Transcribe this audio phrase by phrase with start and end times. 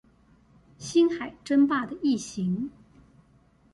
[0.79, 2.71] 星海爭霸的異型